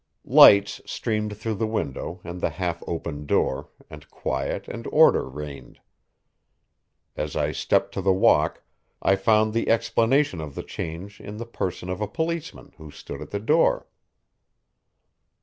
Lights 0.25 0.81
streamed 0.87 1.37
through 1.37 1.53
the 1.53 1.67
window 1.67 2.21
and 2.23 2.41
the 2.41 2.49
half 2.49 2.81
opened 2.87 3.27
door, 3.27 3.69
and 3.87 4.09
quiet 4.09 4.67
and 4.67 4.87
order 4.87 5.29
reigned. 5.29 5.79
As 7.15 7.35
I 7.35 7.51
stepped 7.51 7.93
to 7.93 8.01
the 8.01 8.11
walk, 8.11 8.63
I 9.03 9.15
found 9.15 9.53
the 9.53 9.69
explanation 9.69 10.41
of 10.41 10.55
the 10.55 10.63
change 10.63 11.19
in 11.21 11.37
the 11.37 11.45
person 11.45 11.87
of 11.87 12.01
a 12.01 12.07
policeman, 12.07 12.73
who 12.79 12.89
stood 12.89 13.21
at 13.21 13.29
the 13.29 13.39
door. 13.39 13.85